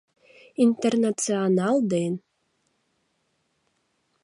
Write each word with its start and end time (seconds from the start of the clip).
...Интернационал 0.65 1.77
ден 1.91 2.13